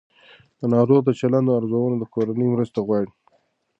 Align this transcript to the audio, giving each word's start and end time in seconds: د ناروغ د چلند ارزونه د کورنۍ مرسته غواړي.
د 0.59 0.61
ناروغ 0.73 0.99
د 1.05 1.09
چلند 1.19 1.47
ارزونه 1.57 1.95
د 1.99 2.03
کورنۍ 2.13 2.47
مرسته 2.55 2.79
غواړي. 2.87 3.11